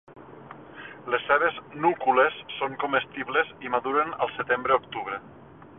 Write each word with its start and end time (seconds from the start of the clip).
Les 1.15 1.25
seves 1.31 1.59
núcules 1.83 2.41
són 2.57 2.75
comestibles 2.85 3.55
i 3.69 3.73
maduren 3.77 4.15
al 4.27 4.35
setembre-octubre. 4.39 5.25